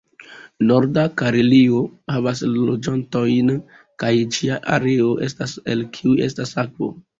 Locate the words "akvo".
6.67-6.95